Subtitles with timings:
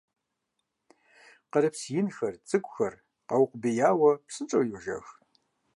[1.51, 2.93] Къырыпс инхэр, цӀыкӀухэр
[3.27, 5.07] къэукъубияуэ, псынщӀэу йожэх.